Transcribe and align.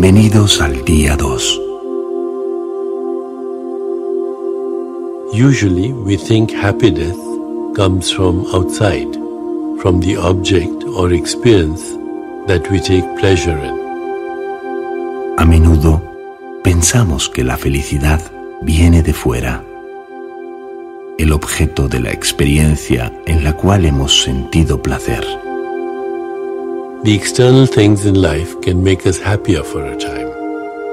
Bienvenidos 0.00 0.62
al 0.62 0.82
día 0.86 1.14
2. 1.14 1.60
Usually 5.34 5.92
we 5.92 6.16
think 6.16 6.50
happiness 6.52 7.14
comes 7.76 8.10
from 8.10 8.46
outside, 8.54 9.12
from 9.82 10.00
the 10.00 10.16
object 10.16 10.84
or 10.96 11.12
experience 11.12 11.82
that 12.46 12.66
we 12.70 12.80
take 12.80 13.04
pleasure 13.18 13.58
in. 13.58 13.74
A 15.36 15.44
menudo 15.44 16.02
pensamos 16.64 17.28
que 17.28 17.44
la 17.44 17.58
felicidad 17.58 18.22
viene 18.62 19.02
de 19.02 19.12
fuera, 19.12 19.62
el 21.18 21.30
objeto 21.30 21.88
de 21.88 22.00
la 22.00 22.10
experiencia 22.10 23.12
en 23.26 23.44
la 23.44 23.52
cual 23.52 23.84
hemos 23.84 24.22
sentido 24.22 24.80
placer. 24.80 25.49
The 27.02 27.14
external 27.14 27.64
things 27.64 28.04
in 28.04 28.20
life 28.20 28.60
can 28.60 28.84
make 28.84 29.06
us 29.06 29.18
happier 29.18 29.62
for 29.62 29.82
a 29.82 29.96
time, 29.96 30.28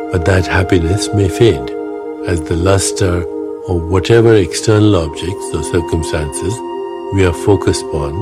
but 0.10 0.24
that 0.24 0.48
happiness 0.48 1.14
may 1.14 1.28
fade 1.28 1.70
as 2.26 2.42
the 2.44 2.56
luster 2.56 3.24
of 3.68 3.90
whatever 3.92 4.34
external 4.34 4.96
objects 4.96 5.54
or 5.54 5.64
circumstances 5.64 6.54
we 7.14 7.26
are 7.26 7.34
focused 7.34 7.84
on 7.88 8.14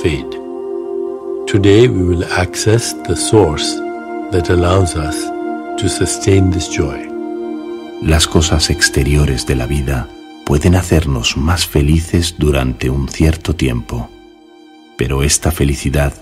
fade. 0.00 0.30
Today 1.48 1.88
we 1.88 2.04
will 2.04 2.24
access 2.26 2.92
the 3.08 3.16
source 3.16 3.74
that 4.30 4.48
allows 4.48 4.94
us 4.94 5.18
to 5.82 5.88
sustain 5.88 6.52
this 6.52 6.68
joy. 6.68 7.08
Las 8.02 8.28
cosas 8.28 8.70
exteriores 8.70 9.46
de 9.48 9.56
la 9.56 9.66
vida 9.66 10.08
pueden 10.46 10.76
hacernos 10.76 11.36
más 11.36 11.66
felices 11.66 12.36
durante 12.38 12.88
un 12.88 13.08
cierto 13.08 13.56
tiempo, 13.56 14.08
pero 14.96 15.24
esta 15.24 15.50
felicidad 15.50 16.21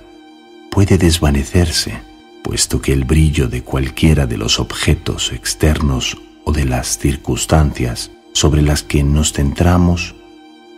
puede 0.70 0.98
desvanecerse, 0.98 2.00
puesto 2.42 2.80
que 2.80 2.92
el 2.92 3.04
brillo 3.04 3.48
de 3.48 3.62
cualquiera 3.62 4.26
de 4.26 4.38
los 4.38 4.60
objetos 4.60 5.32
externos 5.32 6.16
o 6.44 6.52
de 6.52 6.64
las 6.64 6.98
circunstancias 6.98 8.10
sobre 8.32 8.62
las 8.62 8.82
que 8.82 9.02
nos 9.02 9.32
centramos 9.32 10.14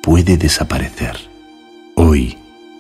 puede 0.03 0.37
desaparecer. 0.37 1.17
Hoy 1.95 2.39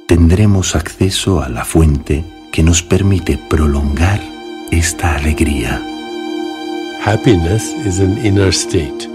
tendremos 0.08 0.74
acceso 0.74 1.42
a 1.42 1.48
la 1.48 1.64
fuente 1.64 2.24
que 2.50 2.62
nos 2.62 2.82
permite 2.82 3.38
prolongar 3.38 4.20
esta 4.70 5.14
alegría. 5.16 5.80
Happiness 7.04 7.72
is 7.86 8.00
an 8.00 8.18
inner 8.24 8.52
state. 8.52 9.08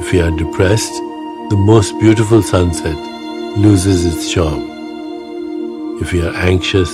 If 0.00 0.12
we 0.12 0.20
are 0.20 0.30
depressed, 0.36 0.92
the 1.50 1.56
most 1.56 1.98
beautiful 1.98 2.42
sunset 2.42 2.96
loses 3.56 4.04
its 4.04 4.30
charm. 4.30 4.68
If 6.00 6.12
we 6.12 6.20
are 6.22 6.34
anxious, 6.36 6.90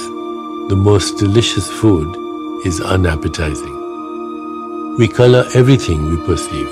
the 0.69 0.77
most 0.77 1.19
delicious 1.19 1.69
food 1.69 2.17
is 2.65 2.81
unappetizing. 2.81 3.77
We 4.99 5.09
color 5.09 5.45
everything 5.55 6.11
we 6.11 6.17
perceive. 6.25 6.71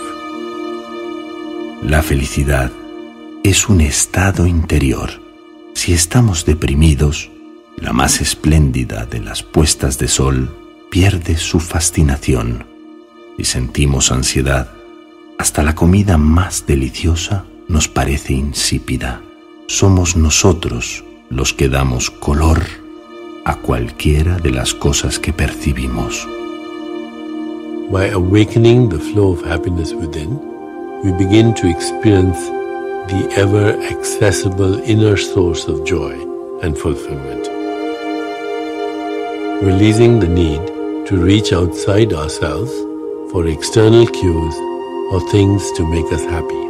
La 1.82 2.02
felicidad 2.02 2.70
es 3.42 3.68
un 3.68 3.80
estado 3.80 4.46
interior. 4.46 5.10
Si 5.74 5.92
estamos 5.92 6.44
deprimidos, 6.44 7.30
la 7.76 7.92
más 7.92 8.20
espléndida 8.20 9.06
de 9.06 9.20
las 9.20 9.42
puestas 9.42 9.98
de 9.98 10.08
sol 10.08 10.54
pierde 10.90 11.36
su 11.36 11.58
fascinación. 11.58 12.66
Si 13.36 13.44
sentimos 13.44 14.12
ansiedad, 14.12 14.70
hasta 15.38 15.62
la 15.62 15.74
comida 15.74 16.18
más 16.18 16.66
deliciosa 16.66 17.44
nos 17.68 17.88
parece 17.88 18.34
insípida. 18.34 19.22
Somos 19.66 20.16
nosotros 20.16 21.04
los 21.30 21.54
que 21.54 21.68
damos 21.68 22.10
color 22.10 22.79
a 23.50 23.56
cualquiera 23.56 24.38
de 24.38 24.52
las 24.52 24.72
cosas 24.72 25.18
que 25.18 25.32
percibimos. 25.32 26.24
By 27.90 28.10
awakening 28.10 28.88
the 28.88 29.00
flow 29.00 29.32
of 29.32 29.44
happiness 29.44 29.92
within, 29.92 30.38
we 31.02 31.10
begin 31.18 31.52
to 31.54 31.66
experience 31.66 32.38
the 33.08 33.28
ever 33.36 33.76
accessible 33.90 34.80
inner 34.84 35.16
source 35.16 35.66
of 35.66 35.84
joy 35.84 36.14
and 36.62 36.78
fulfillment. 36.78 37.48
Releasing 39.62 40.20
the 40.20 40.28
need 40.28 40.64
to 41.08 41.16
reach 41.16 41.52
outside 41.52 42.12
ourselves 42.12 42.70
for 43.32 43.48
external 43.48 44.06
cues 44.06 44.54
or 45.10 45.20
things 45.32 45.68
to 45.72 45.84
make 45.90 46.06
us 46.12 46.24
happy. 46.26 46.64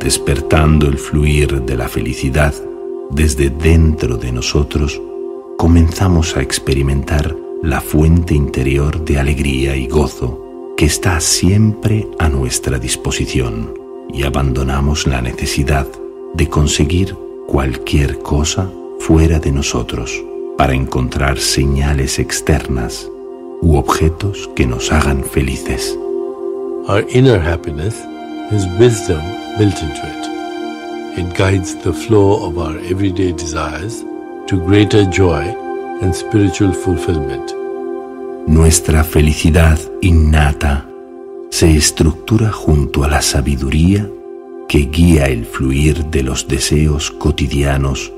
Despertando 0.00 0.86
el 0.86 0.96
fluir 0.96 1.60
de 1.60 1.76
la 1.76 1.88
felicidad 1.88 2.54
desde 3.10 3.50
dentro 3.50 4.16
de 4.16 4.32
nosotros, 4.32 4.98
comenzamos 5.56 6.36
a 6.36 6.42
experimentar 6.42 7.34
la 7.62 7.80
fuente 7.80 8.34
interior 8.34 9.04
de 9.04 9.18
alegría 9.18 9.76
y 9.76 9.86
gozo 9.86 10.40
que 10.76 10.86
está 10.86 11.20
siempre 11.20 12.08
a 12.18 12.28
nuestra 12.28 12.78
disposición 12.78 13.74
y 14.12 14.24
abandonamos 14.24 15.06
la 15.06 15.22
necesidad 15.22 15.86
de 16.34 16.48
conseguir 16.48 17.16
cualquier 17.46 18.18
cosa 18.18 18.70
fuera 18.98 19.38
de 19.38 19.52
nosotros 19.52 20.22
para 20.58 20.74
encontrar 20.74 21.38
señales 21.38 22.18
externas 22.18 23.08
u 23.62 23.76
objetos 23.76 24.50
que 24.54 24.66
nos 24.66 24.92
hagan 24.92 25.24
felices. 25.24 25.96
Our 26.88 27.06
inner 27.08 27.40
happiness 27.40 27.94
has 28.50 28.66
wisdom 28.78 29.22
built 29.58 29.80
into 29.82 30.06
it. 30.06 31.18
It 31.18 31.34
guides 31.36 31.76
the 31.82 31.92
flow 31.92 32.44
of 32.44 32.58
our 32.58 32.76
everyday 32.90 33.32
desires 33.32 34.04
to 34.46 34.58
greater 34.58 35.04
joy 35.10 35.42
and 36.02 36.14
spiritual 36.14 36.72
fulfillment. 36.72 37.52
Nuestra 38.46 39.02
felicidad 39.02 39.78
innata 40.02 40.86
se 41.50 41.74
estructura 41.76 42.52
junto 42.52 43.04
a 43.04 43.08
la 43.08 43.22
sabiduría 43.22 44.06
que 44.68 44.86
guía 44.90 45.26
el 45.26 45.46
fluir 45.46 46.04
de 46.06 46.22
los 46.22 46.46
deseos 46.46 47.10
cotidianos 47.10 48.12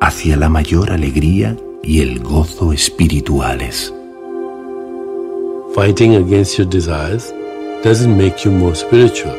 hacia 0.00 0.36
la 0.36 0.48
mayor 0.48 0.90
alegría 0.90 1.56
y 1.82 2.00
el 2.00 2.20
gozo 2.20 2.72
espirituales. 2.72 3.92
Fighting 5.74 6.16
against 6.16 6.58
your 6.58 6.68
desires 6.68 7.32
doesn't 7.84 8.16
make 8.16 8.44
you 8.44 8.50
more 8.50 8.74
spiritual, 8.74 9.36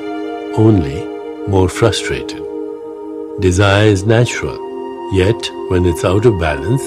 only 0.56 1.04
more 1.48 1.68
frustrated. 1.68 2.42
Desire 3.40 3.88
is 3.88 4.06
natural, 4.06 4.58
yet 5.12 5.52
when 5.70 5.86
it's 5.86 6.04
out 6.04 6.26
of 6.26 6.40
balance, 6.40 6.84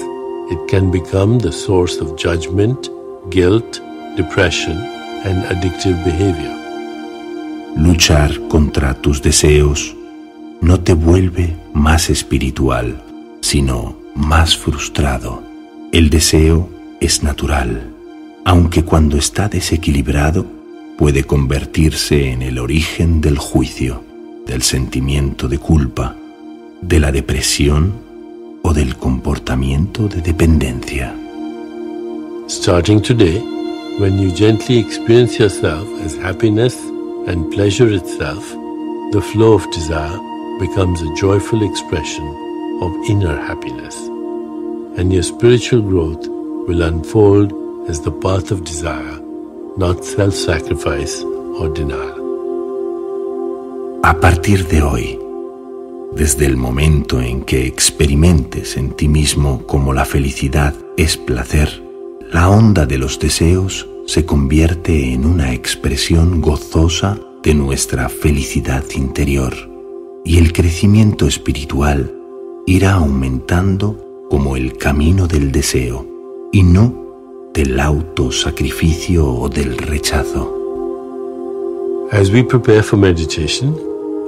it 0.51 0.67
can 0.67 0.91
become 0.91 1.39
the 1.39 1.51
source 1.51 1.97
of 2.01 2.17
judgment, 2.17 2.89
guilt, 3.29 3.81
depression, 4.15 4.77
and 5.23 5.43
addictive 5.45 6.03
behavior. 6.03 6.55
Luchar 7.77 8.47
contra 8.49 8.93
tus 8.95 9.21
deseos 9.21 9.95
no 10.61 10.79
te 10.81 10.93
vuelve 10.93 11.55
más 11.73 12.09
espiritual, 12.09 13.01
sino 13.41 13.95
más 14.15 14.57
frustrado. 14.57 15.41
El 15.91 16.09
deseo 16.09 16.69
es 16.99 17.23
natural, 17.23 17.93
aunque 18.43 18.83
cuando 18.83 19.17
está 19.17 19.47
desequilibrado 19.47 20.45
puede 20.97 21.23
convertirse 21.23 22.31
en 22.31 22.41
el 22.41 22.57
origen 22.57 23.21
del 23.21 23.37
juicio, 23.37 24.03
del 24.45 24.63
sentimiento 24.63 25.47
de 25.47 25.59
culpa, 25.59 26.15
de 26.81 26.99
la 26.99 27.11
depresión 27.11 28.08
o 28.63 28.73
del 28.73 28.95
comportamiento 28.97 30.07
de 30.07 30.21
dependencia. 30.21 31.13
Starting 32.47 33.01
today, 33.01 33.39
when 33.99 34.17
you 34.17 34.31
gently 34.31 34.79
experience 34.79 35.37
yourself 35.39 35.87
as 36.03 36.15
happiness 36.17 36.75
and 37.27 37.51
pleasure 37.51 37.89
itself, 37.93 38.43
the 39.11 39.21
flow 39.21 39.53
of 39.53 39.69
desire 39.71 40.19
becomes 40.59 41.01
a 41.01 41.13
joyful 41.15 41.63
expression 41.63 42.27
of 42.81 42.91
inner 43.09 43.35
happiness, 43.35 43.95
and 44.97 45.11
your 45.13 45.23
spiritual 45.23 45.81
growth 45.81 46.27
will 46.67 46.81
unfold 46.81 47.53
as 47.89 48.01
the 48.01 48.11
path 48.11 48.51
of 48.51 48.63
desire, 48.63 49.19
not 49.77 50.03
self 50.03 50.33
sacrifice 50.33 51.23
or 51.23 51.69
denial. 51.69 52.19
A 54.03 54.13
partir 54.13 54.63
de 54.67 54.79
hoy, 54.81 55.28
desde 56.11 56.45
el 56.45 56.57
momento 56.57 57.21
en 57.21 57.41
que 57.43 57.67
experimentes 57.67 58.77
en 58.77 58.91
ti 58.91 59.07
mismo 59.07 59.65
como 59.67 59.93
la 59.93 60.05
felicidad 60.05 60.73
es 60.97 61.17
placer, 61.17 61.83
la 62.31 62.49
onda 62.49 62.85
de 62.85 62.97
los 62.97 63.19
deseos 63.19 63.87
se 64.05 64.25
convierte 64.25 65.13
en 65.13 65.25
una 65.25 65.53
expresión 65.53 66.41
gozosa 66.41 67.19
de 67.43 67.53
nuestra 67.53 68.09
felicidad 68.09 68.83
interior 68.95 69.53
y 70.25 70.39
el 70.39 70.51
crecimiento 70.51 71.27
espiritual 71.27 72.13
irá 72.65 72.93
aumentando 72.93 74.27
como 74.29 74.55
el 74.55 74.77
camino 74.77 75.27
del 75.27 75.51
deseo 75.51 76.05
y 76.51 76.63
no 76.63 77.49
del 77.53 77.79
autosacrificio 77.79 79.27
o 79.27 79.49
del 79.49 79.77
rechazo. 79.77 80.55
As 82.11 82.31
we 82.31 82.43
prepare 82.43 82.81
for 82.81 82.97
meditation, 82.97 83.75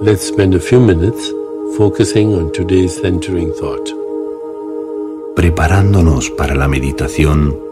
let's 0.02 0.28
spend 0.28 0.56
a 0.56 0.60
few 0.60 0.80
minutes 0.80 1.34
focusing 1.78 2.34
on 2.36 2.52
today's 2.52 3.00
centering 3.02 3.52
thought. 3.54 3.90
Preparándonos 5.36 6.30
para 6.32 6.56
la 6.56 6.68
meditación, 6.68 7.72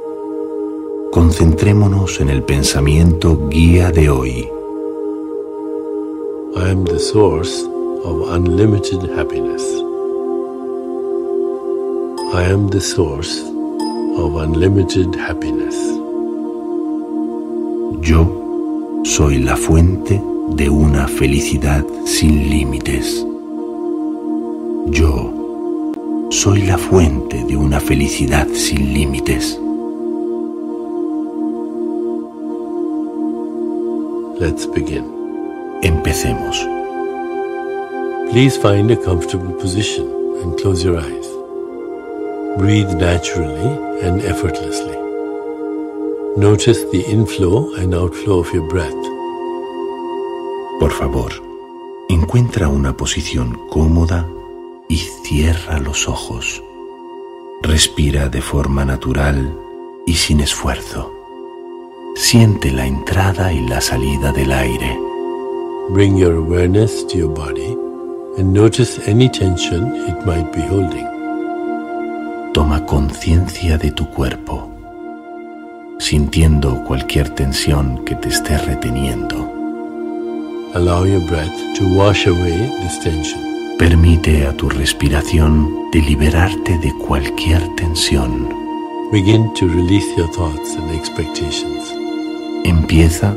Concentrémonos 1.11 2.21
en 2.21 2.29
el 2.29 2.43
pensamiento 2.43 3.49
guía 3.49 3.91
de 3.91 4.11
hoy. 4.11 4.47
I 6.55 6.69
am 6.69 6.85
the 6.85 6.99
source 6.99 7.63
of 8.03 8.29
unlimited 8.31 9.09
happiness. 9.17 9.63
I 12.31 12.43
am 12.43 12.69
the 12.69 12.79
source 12.79 13.41
of 14.17 14.35
unlimited 14.35 15.15
happiness. 15.15 15.75
Yo 18.01 19.01
soy 19.03 19.39
la 19.39 19.55
fuente 19.55 20.21
de 20.49 20.69
una 20.69 21.07
felicidad 21.07 21.83
sin 22.05 22.51
límites. 22.51 23.25
Yo 24.91 25.31
soy 26.31 26.63
la 26.63 26.77
fuente 26.77 27.43
de 27.43 27.55
una 27.55 27.79
felicidad 27.79 28.47
sin 28.53 28.91
límites. 28.91 29.59
Let's 34.39 34.65
begin. 34.65 35.05
Empecemos. 35.83 36.57
Please 38.31 38.57
find 38.57 38.89
a 38.89 38.95
comfortable 38.95 39.53
position 39.59 40.07
and 40.41 40.57
close 40.59 40.83
your 40.83 40.97
eyes. 40.97 41.27
Breathe 42.57 42.91
naturally 42.95 43.69
and 44.01 44.21
effortlessly. 44.23 44.97
Notice 46.35 46.83
the 46.91 47.03
inflow 47.07 47.75
and 47.75 47.93
outflow 47.93 48.39
of 48.39 48.51
your 48.53 48.67
breath. 48.69 48.95
Por 50.79 50.91
favor, 50.91 51.31
encuentra 52.09 52.69
una 52.69 52.97
posición 52.97 53.59
cómoda 53.69 54.25
y 54.89 54.97
cierra 54.97 55.79
los 55.79 56.09
ojos. 56.09 56.61
Respira 57.61 58.27
de 58.27 58.41
forma 58.41 58.83
natural 58.83 59.55
y 60.05 60.13
sin 60.15 60.41
esfuerzo. 60.41 61.13
Siente 62.15 62.71
la 62.71 62.87
entrada 62.87 63.53
y 63.53 63.65
la 63.67 63.79
salida 63.79 64.31
del 64.31 64.51
aire. 64.51 64.99
Bring 65.91 66.17
your 66.17 66.35
awareness 66.35 67.05
to 67.07 67.17
your 67.17 67.33
body 67.33 67.77
and 68.37 68.51
notice 68.51 68.99
any 69.07 69.29
tension 69.29 69.95
it 70.07 70.25
might 70.25 70.51
be 70.51 70.61
holding. 70.61 71.07
Toma 72.53 72.83
conciencia 72.85 73.77
de 73.77 73.91
tu 73.91 74.09
cuerpo, 74.09 74.69
sintiendo 75.99 76.83
cualquier 76.85 77.29
tensión 77.35 78.03
que 78.05 78.15
te 78.15 78.29
esté 78.29 78.57
reteniendo. 78.57 79.35
Allow 80.73 81.05
your 81.05 81.25
breath 81.27 81.77
to 81.77 81.85
wash 81.95 82.25
away 82.27 82.71
this 82.81 82.99
tension. 82.99 83.48
Permite 83.79 84.45
a 84.45 84.51
tu 84.57 84.67
respiración 84.67 85.89
de 85.93 86.01
liberarte 86.01 86.77
de 86.79 86.93
cualquier 86.97 87.61
tensión. 87.77 88.49
Begin 89.09 89.53
to 89.53 89.67
release 89.67 90.05
your 90.17 90.29
thoughts 90.33 90.75
and 90.75 90.91
expectations. 90.93 91.89
Empieza 92.65 93.33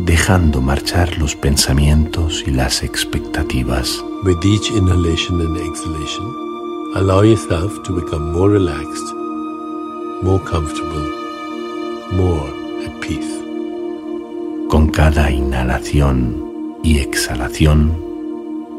dejando 0.00 0.60
marchar 0.60 1.16
los 1.18 1.36
pensamientos 1.36 2.42
y 2.48 2.50
las 2.50 2.82
expectativas. 2.82 4.02
With 4.24 4.44
each 4.44 4.72
inhalation 4.72 5.40
and 5.40 5.56
exhalation, 5.56 6.34
allow 6.96 7.22
yourself 7.22 7.80
to 7.84 7.94
become 7.94 8.32
more 8.32 8.50
relaxed, 8.50 9.14
more 10.20 10.42
comfortable, 10.42 11.08
more 12.10 12.50
at 12.84 13.00
peace. 13.00 13.40
Con 14.68 14.88
cada 14.88 15.30
inhalación 15.30 16.76
y 16.82 16.98
exhalación, 16.98 18.05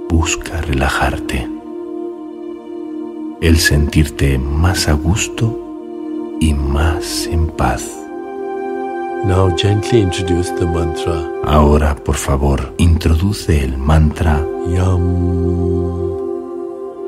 busca 0.10 0.62
relajarte. 0.62 1.48
El 3.42 3.58
sentirte 3.58 4.38
más 4.38 4.88
a 4.88 4.94
gusto 4.94 5.58
y 6.40 6.54
más 6.54 7.28
en 7.28 7.48
paz. 7.48 7.84
Now 9.26 9.56
gently 9.58 10.02
introduce 10.02 10.52
the 10.56 10.66
mantra 10.66 11.28
Ahora, 11.44 11.96
por 11.96 12.16
favor, 12.16 12.74
introduce 12.78 13.64
el 13.64 13.78
mantra 13.78 14.46
Yam, 14.68 16.18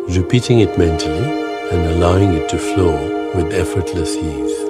repeating 0.07 0.59
it 0.59 0.75
mentally 0.77 1.43
and 1.71 1.85
allowing 1.85 2.33
it 2.33 2.47
to 2.49 2.57
flow 2.57 2.95
with 3.35 3.53
effortless 3.53 4.15
ease. 4.15 4.69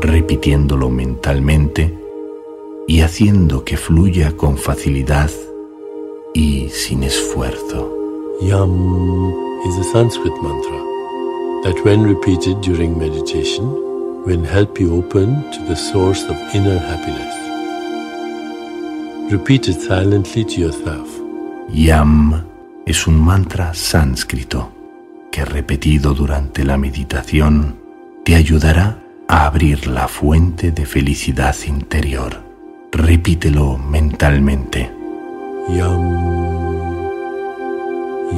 repitiéndolo 0.00 0.90
mentalmente 0.90 1.94
y 2.86 3.00
haciendo 3.02 3.64
que 3.64 3.76
fluya 3.76 4.36
con 4.36 4.56
facilidad 4.56 5.30
y 6.34 6.68
sin 6.68 7.02
esfuerzo. 7.02 7.92
Yam 8.40 9.32
is 9.66 9.76
a 9.78 9.84
Sanskrit 9.84 10.32
mantra 10.42 10.80
that, 11.62 11.84
when 11.84 12.02
repeated 12.02 12.60
during 12.62 12.98
meditation, 12.98 13.64
will 14.24 14.44
help 14.44 14.78
you 14.80 14.96
open 14.96 15.50
to 15.50 15.62
the 15.68 15.76
source 15.76 16.24
of 16.24 16.36
inner 16.54 16.78
happiness. 16.78 17.36
Repeat 19.30 19.68
it 19.68 19.80
silently 19.80 20.44
to 20.44 20.60
yourself. 20.60 21.08
Yam 21.72 22.46
es 22.86 23.06
un 23.06 23.18
mantra 23.18 23.74
sánscrito 23.74 24.72
que 25.30 25.44
repetido 25.44 26.14
durante 26.14 26.64
la 26.64 26.76
meditación 26.76 27.78
te 28.24 28.34
ayudará 28.34 29.02
a 29.28 29.46
abrir 29.46 29.86
la 29.86 30.08
fuente 30.08 30.72
de 30.72 30.86
felicidad 30.86 31.54
interior. 31.66 32.42
Repítelo 32.90 33.78
mentalmente. 33.78 34.99
Yam, 35.68 36.02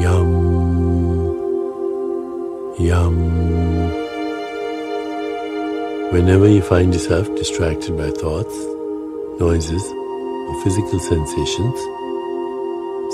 yam, 0.03 0.31
yam. 2.79 3.17
Whenever 6.13 6.49
you 6.49 6.61
find 6.61 6.93
yourself 6.93 7.35
distracted 7.37 7.97
by 7.97 8.11
thoughts, 8.11 8.55
noises, 9.41 9.83
or 10.49 10.63
physical 10.63 10.99
sensations, 10.99 11.79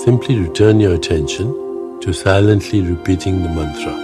simply 0.05 0.39
return 0.39 0.81
your 0.81 0.95
attention 0.95 1.55
to 2.01 2.13
silently 2.13 2.81
repeating 2.81 3.43
the 3.43 3.49
mantra. 3.49 3.95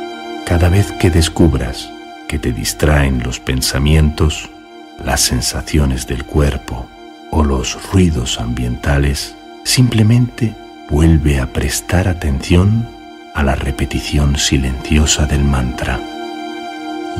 Cada 0.46 0.68
vez 0.68 0.92
que 1.00 1.10
descubras 1.10 1.88
que 2.28 2.38
te 2.38 2.52
distraen 2.52 3.22
los 3.22 3.40
pensamientos, 3.40 4.48
las 5.04 5.22
sensaciones 5.22 6.06
del 6.06 6.24
cuerpo 6.24 6.86
o 7.32 7.42
los 7.42 7.90
ruidos 7.90 8.38
ambientales, 8.38 9.34
simplemente 9.64 10.54
vuelve 10.88 11.40
a 11.40 11.52
prestar 11.52 12.06
atención 12.06 12.86
a 13.34 13.42
la 13.42 13.56
repetición 13.56 14.36
silenciosa 14.36 15.26
del 15.26 15.42
mantra. 15.42 16.00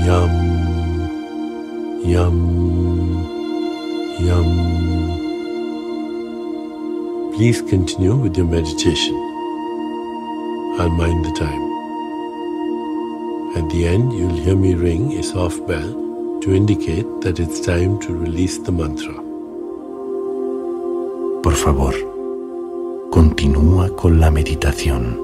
Yam, 0.06 0.30
yam, 2.04 3.26
yam. 4.20 4.84
Please 7.36 7.62
continue 7.62 8.14
with 8.14 8.36
your 8.36 8.46
meditation. 8.46 9.16
I'll 10.78 10.90
mind 10.90 11.24
the 11.24 11.32
time. 11.32 11.64
At 13.56 13.68
the 13.70 13.86
end, 13.88 14.12
you'll 14.12 14.36
hear 14.36 14.56
me 14.56 14.74
ring 14.74 15.18
a 15.18 15.22
soft 15.22 15.66
bell 15.66 15.94
to 16.42 16.54
indicate 16.54 17.06
that 17.22 17.40
it's 17.40 17.60
time 17.60 17.98
to 18.00 18.14
release 18.14 18.58
the 18.58 18.72
mantra. 18.72 19.14
Por 21.42 21.54
favor, 21.54 22.13
continúa 23.14 23.90
con 23.90 24.18
la 24.18 24.28
meditación. 24.28 25.16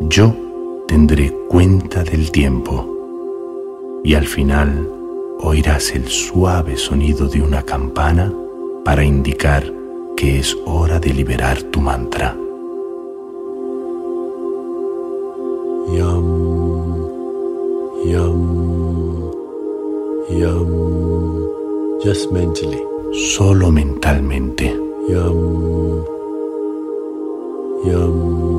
Yo 0.00 0.34
tendré 0.86 1.32
cuenta 1.48 2.04
del 2.04 2.30
tiempo 2.30 2.86
y 4.04 4.12
al 4.12 4.26
final 4.26 4.86
oirás 5.40 5.92
el 5.94 6.06
suave 6.08 6.76
sonido 6.76 7.26
de 7.26 7.40
una 7.40 7.62
campana 7.62 8.30
para 8.84 9.02
indicar 9.02 9.64
que 10.14 10.40
es 10.40 10.54
hora 10.66 11.00
de 11.00 11.14
liberar 11.14 11.62
tu 11.72 11.80
mantra. 11.80 12.36
Yam, 15.96 17.08
yam, 18.04 19.30
yam. 20.38 20.68
Just 22.04 22.30
mentally. 22.30 22.82
Solo 23.14 23.70
mentalmente. 23.70 24.76
Yam, 25.08 26.19
yam, 27.84 28.49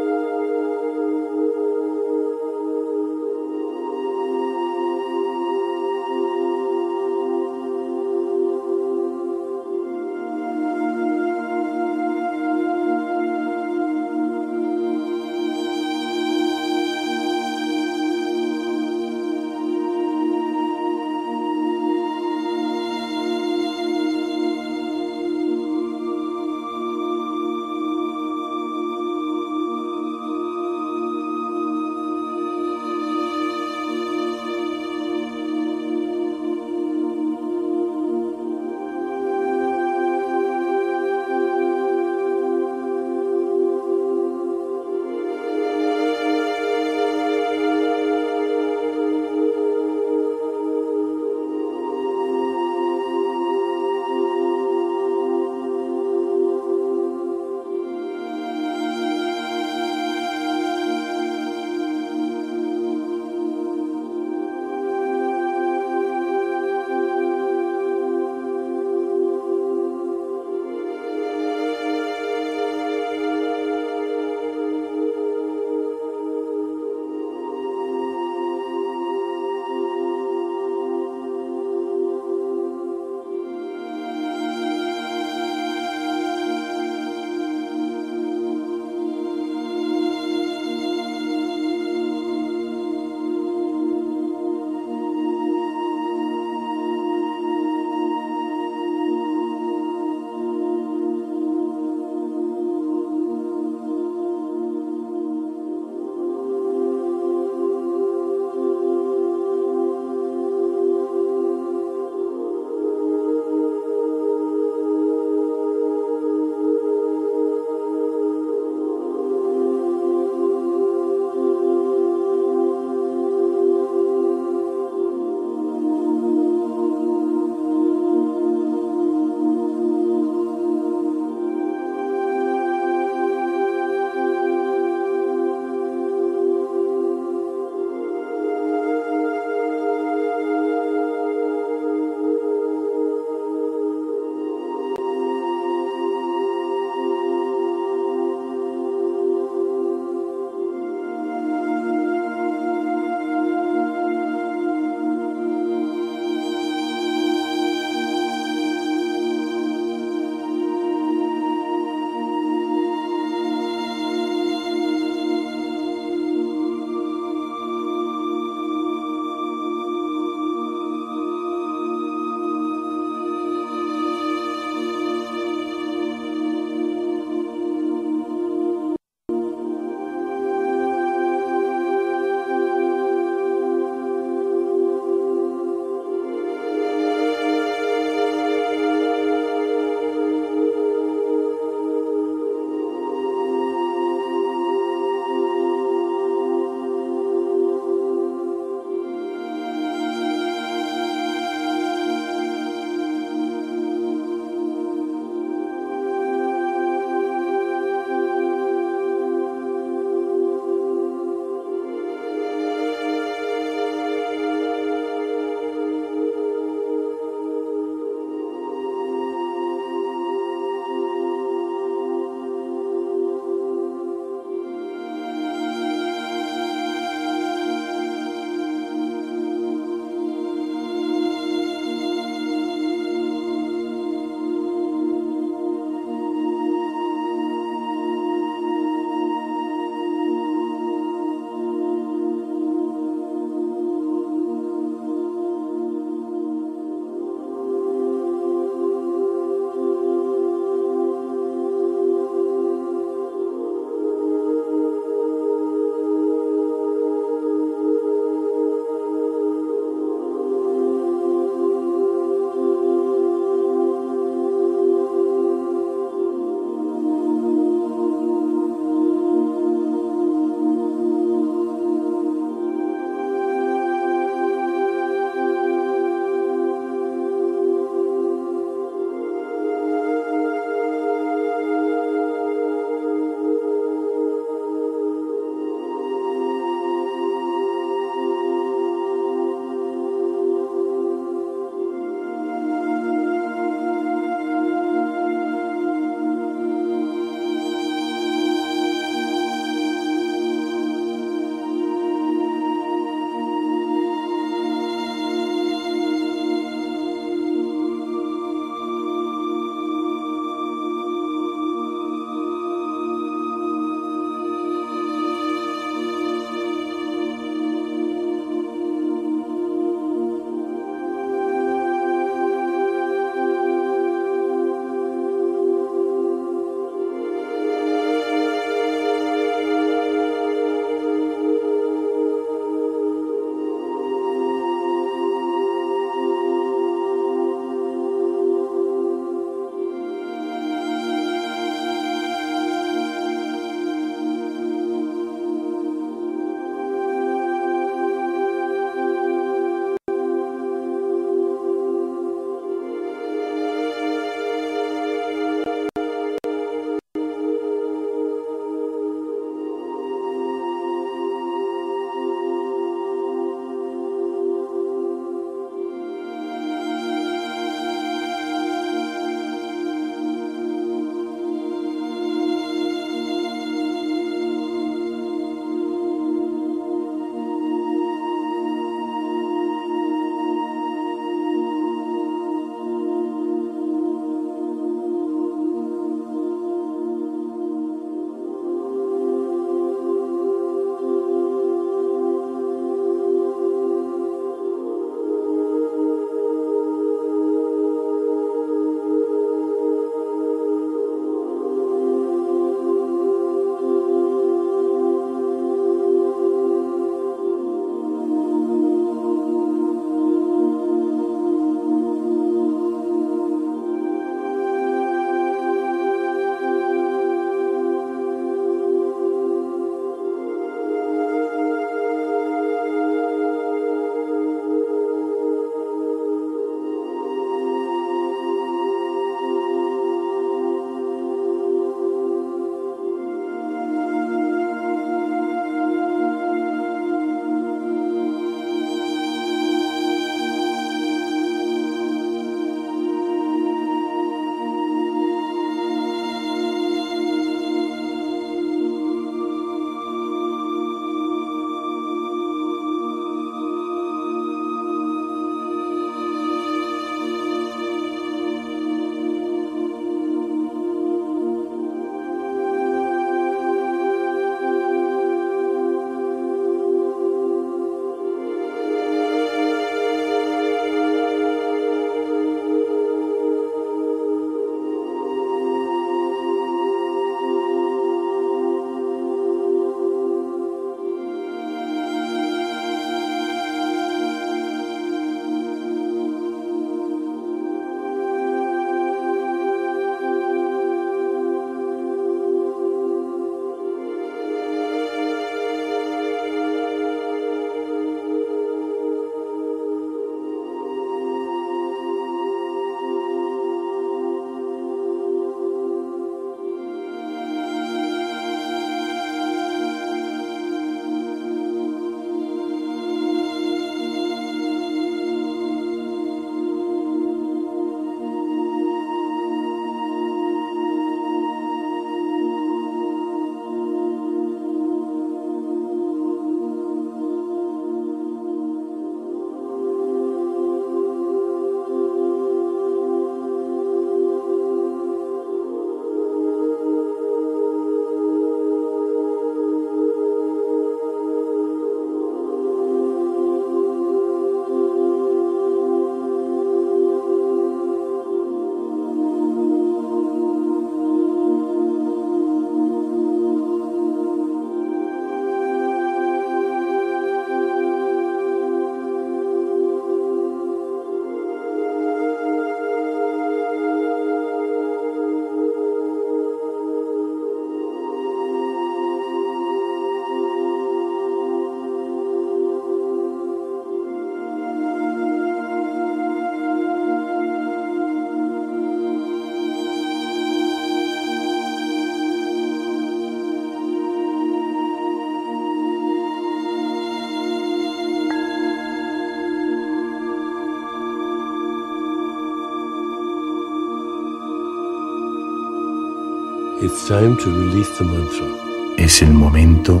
Es 598.96 599.20
el 599.20 599.32
momento 599.34 600.00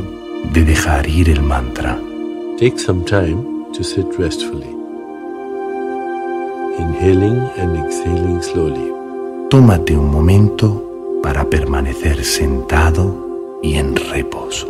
de 0.52 0.64
dejar 0.64 1.08
ir 1.08 1.28
el 1.28 1.42
mantra. 1.42 2.00
Take 2.56 2.78
some 2.78 3.04
time 3.04 3.66
to 3.72 3.82
sit 3.82 4.06
restfully, 4.16 4.70
inhaling 6.78 7.50
and 7.58 7.76
exhaling 7.84 8.40
slowly. 8.40 8.92
Tómate 9.50 9.96
un 9.96 10.12
momento 10.12 11.20
para 11.20 11.44
permanecer 11.44 12.24
sentado 12.24 13.58
y 13.60 13.74
en 13.74 13.96
reposo. 13.96 14.68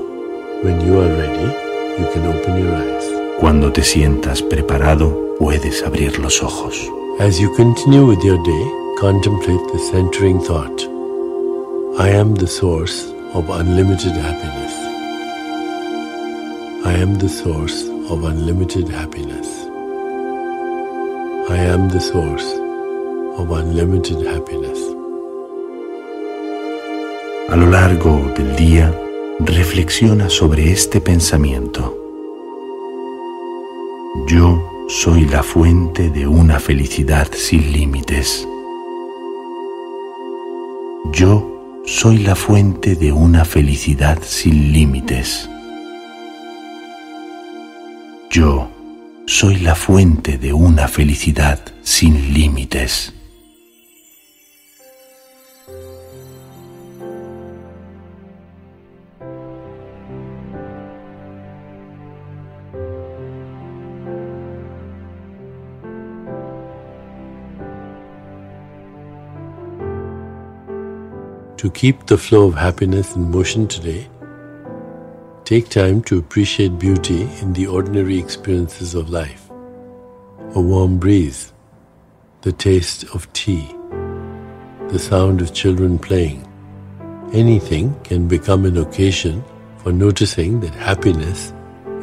When 0.62 0.80
you 0.80 1.00
are 1.00 1.14
ready, 1.14 1.52
you 1.98 2.06
can 2.14 2.26
open 2.26 2.56
your 2.58 2.74
eyes. 2.74 3.04
Cuando 3.38 3.70
te 3.70 3.82
sientas 3.82 4.40
preparado, 4.40 5.37
puedes 5.38 5.82
abrir 5.82 6.18
los 6.18 6.42
ojos. 6.42 6.90
As 7.20 7.38
you 7.38 7.52
continue 7.54 8.06
with 8.06 8.24
your 8.24 8.42
day, 8.42 8.70
contemplate 8.98 9.60
the 9.72 9.78
centering 9.78 10.40
thought 10.40 10.93
I 11.96 12.09
am 12.09 12.35
the 12.35 12.48
source 12.48 13.12
of 13.35 13.48
unlimited 13.50 14.16
happiness. 14.16 14.74
I 16.85 16.92
am 16.94 17.14
the 17.18 17.28
source 17.28 17.88
of 18.11 18.24
unlimited 18.24 18.88
happiness. 18.88 19.46
I 21.48 21.57
am 21.57 21.88
the 21.88 22.00
source 22.00 22.44
of 23.38 23.52
unlimited 23.52 24.26
happiness. 24.26 24.78
A 27.50 27.57
lo 27.57 27.70
largo 27.70 28.28
del 28.37 28.57
día, 28.57 28.92
reflexiona 29.38 30.28
sobre 30.28 30.72
este 30.72 31.00
pensamiento. 31.00 31.96
Yo 34.26 34.61
soy 34.88 35.26
la 35.26 35.44
fuente 35.44 36.11
de 36.11 36.26
una 36.26 36.59
felicidad 36.59 37.28
sin 37.33 37.72
límites. 37.72 38.48
Yo 41.12 41.43
soy 41.96 42.18
la 42.18 42.35
fuente 42.35 42.96
de 42.96 43.12
una 43.12 43.44
felicidad 43.44 44.18
sin 44.20 44.72
límites. 44.72 45.48
Yo 48.30 48.68
soy 49.26 49.59
la 49.61 49.76
fuente 49.76 50.37
de 50.37 50.52
una 50.52 50.88
felicidad 50.88 51.61
sin 51.85 52.35
límites. 52.35 53.14
To 71.64 71.70
keep 71.70 72.05
the 72.05 72.18
flow 72.18 72.48
of 72.48 72.57
happiness 72.57 73.16
in 73.16 73.31
motion 73.31 73.66
today, 73.66 74.07
take 75.46 75.70
time 75.70 76.03
to 76.03 76.18
appreciate 76.18 76.79
beauty 76.79 77.22
in 77.40 77.55
the 77.55 77.68
ordinary 77.68 78.18
experiences 78.18 78.94
of 78.94 79.09
life. 79.09 79.48
A 80.55 80.61
warm 80.61 80.98
breeze, 80.98 81.55
the 82.42 82.53
taste 82.53 83.05
of 83.14 83.33
tea, 83.33 83.74
the 84.90 84.98
sound 84.98 85.40
of 85.40 85.55
children 85.55 85.98
playing. 85.98 86.46
Anything 87.33 87.98
can 88.05 88.29
become 88.29 88.66
an 88.66 88.77
occasion 88.77 89.42
for 89.79 89.90
noticing 89.90 90.61
that 90.61 90.74
happiness 90.74 91.55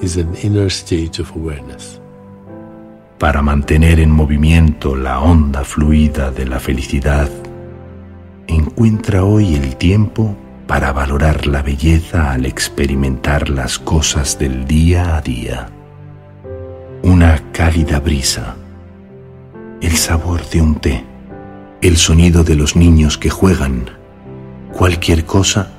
is 0.01 0.17
an 0.17 0.33
inner 0.37 0.71
state 0.71 1.19
of 1.19 1.35
awareness. 1.35 1.99
Para 3.19 3.43
mantener 3.43 3.99
en 3.99 4.09
movimiento 4.09 4.95
la 4.95 5.21
onda 5.21 5.63
fluida 5.63 6.31
de 6.31 6.47
la 6.47 6.59
felicidad, 6.59 7.29
encuentra 8.55 9.23
hoy 9.23 9.55
el 9.55 9.75
tiempo 9.75 10.35
para 10.67 10.93
valorar 10.93 11.47
la 11.47 11.61
belleza 11.61 12.31
al 12.31 12.45
experimentar 12.45 13.49
las 13.49 13.77
cosas 13.77 14.39
del 14.39 14.65
día 14.65 15.17
a 15.17 15.21
día. 15.21 15.69
Una 17.03 17.41
cálida 17.51 17.99
brisa, 17.99 18.55
el 19.81 19.97
sabor 19.97 20.47
de 20.49 20.61
un 20.61 20.75
té, 20.75 21.03
el 21.81 21.97
sonido 21.97 22.43
de 22.43 22.55
los 22.55 22.75
niños 22.75 23.17
que 23.17 23.29
juegan, 23.29 23.89
cualquier 24.71 25.25
cosa 25.25 25.71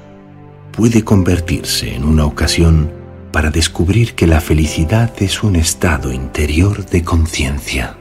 puede 0.73 1.05
convertirse 1.05 1.95
en 1.95 2.05
una 2.05 2.25
ocasión 2.25 2.91
para 3.33 3.51
descubrir 3.51 4.15
que 4.15 4.27
la 4.27 4.41
felicidad 4.41 5.11
es 5.19 5.43
un 5.43 5.57
estado 5.57 6.13
interior 6.13 6.85
de 6.87 7.03
conciencia. 7.03 7.97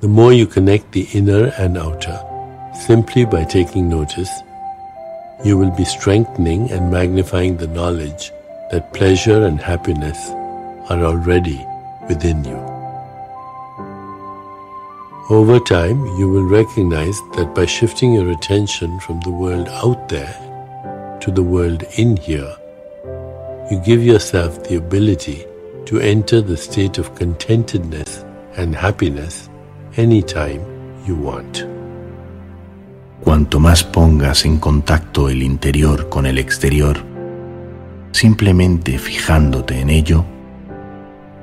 The 0.00 0.08
more 0.08 0.36
you 0.36 0.48
connect 0.48 0.92
the 0.92 1.08
inner 1.12 1.52
and 1.58 1.76
outer, 1.76 2.18
simply 2.74 3.24
by 3.24 3.44
taking 3.44 3.88
notice, 3.88 4.42
you 5.44 5.56
will 5.56 5.70
be 5.70 5.84
strengthening 5.84 6.70
and 6.70 6.90
magnifying 6.90 7.56
the 7.56 7.66
knowledge 7.68 8.32
that 8.70 8.92
pleasure 8.92 9.44
and 9.46 9.60
happiness 9.60 10.30
are 10.90 11.04
already 11.04 11.64
within 12.08 12.44
you. 12.44 12.56
Over 15.30 15.58
time, 15.60 16.04
you 16.18 16.28
will 16.28 16.48
recognize 16.48 17.18
that 17.36 17.54
by 17.54 17.64
shifting 17.66 18.12
your 18.12 18.30
attention 18.30 19.00
from 19.00 19.20
the 19.20 19.30
world 19.30 19.68
out 19.68 20.08
there 20.08 20.34
to 21.22 21.30
the 21.30 21.42
world 21.42 21.82
in 21.96 22.16
here, 22.16 22.54
you 23.70 23.80
give 23.84 24.04
yourself 24.04 24.62
the 24.64 24.76
ability 24.76 25.46
to 25.86 26.00
enter 26.00 26.42
the 26.42 26.56
state 26.56 26.98
of 26.98 27.14
contentedness 27.14 28.24
and 28.56 28.74
happiness 28.74 29.48
anytime 29.96 30.60
you 31.06 31.14
want. 31.14 31.64
Cuanto 33.20 33.60
más 33.60 33.84
pongas 33.84 34.44
en 34.44 34.58
contacto 34.58 35.28
el 35.28 35.42
interior 35.42 36.08
con 36.08 36.26
el 36.26 36.38
exterior, 36.38 36.98
simplemente 38.12 38.98
fijándote 38.98 39.80
en 39.80 39.90
ello, 39.90 40.24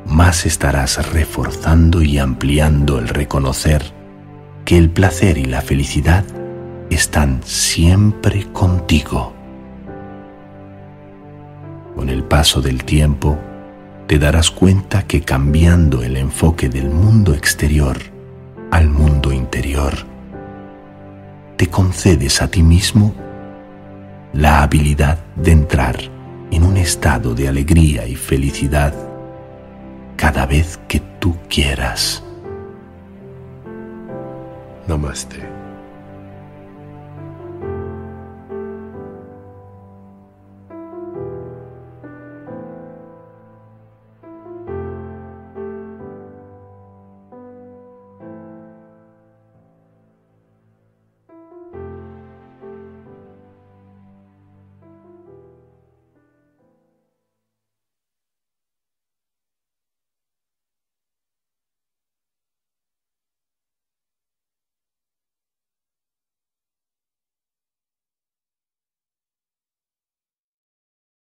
más 0.05 0.45
estarás 0.45 1.11
reforzando 1.11 2.01
y 2.01 2.17
ampliando 2.17 2.99
el 2.99 3.07
reconocer 3.07 3.83
que 4.65 4.77
el 4.77 4.89
placer 4.89 5.37
y 5.37 5.45
la 5.45 5.61
felicidad 5.61 6.25
están 6.89 7.41
siempre 7.43 8.45
contigo. 8.51 9.33
Con 11.95 12.09
el 12.09 12.23
paso 12.23 12.61
del 12.61 12.83
tiempo, 12.83 13.37
te 14.07 14.19
darás 14.19 14.51
cuenta 14.51 15.03
que 15.07 15.21
cambiando 15.21 16.03
el 16.03 16.17
enfoque 16.17 16.67
del 16.67 16.89
mundo 16.89 17.33
exterior 17.33 17.97
al 18.71 18.89
mundo 18.89 19.31
interior, 19.31 20.10
te 21.61 21.67
concedes 21.67 22.41
a 22.41 22.47
ti 22.47 22.63
mismo 22.63 23.13
la 24.33 24.63
habilidad 24.63 25.19
de 25.35 25.51
entrar 25.51 25.95
en 26.49 26.63
un 26.63 26.75
estado 26.75 27.35
de 27.35 27.47
alegría 27.47 28.07
y 28.07 28.15
felicidad 28.15 28.95
cada 30.15 30.47
vez 30.47 30.79
que 30.87 30.99
tú 31.19 31.37
quieras. 31.47 32.23
Namaste. 34.87 35.60